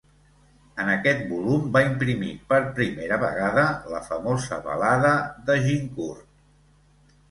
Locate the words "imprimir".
1.89-2.33